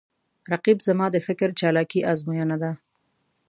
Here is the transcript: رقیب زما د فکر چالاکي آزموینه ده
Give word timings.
رقیب 0.51 0.77
زما 0.87 1.05
د 1.11 1.17
فکر 1.27 1.49
چالاکي 1.59 1.99
آزموینه 2.11 2.55
ده 2.61 2.71